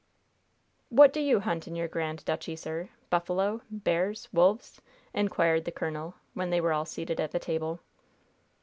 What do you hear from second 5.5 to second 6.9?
the colonel, when they were all